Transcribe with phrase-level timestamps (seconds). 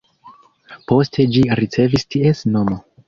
[0.91, 2.81] Poste ĝi ricevis ties nomo.